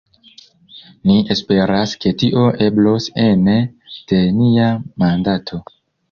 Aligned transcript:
Ni 1.09 1.17
esperas 1.33 1.91
ke 2.05 2.11
tio 2.23 2.45
eblos 2.67 3.07
ene 3.25 3.57
de 4.13 4.23
nia 4.39 4.71
mandato. 5.05 5.61